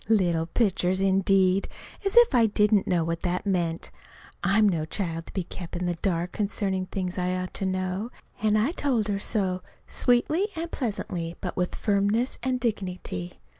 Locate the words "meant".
3.45-3.91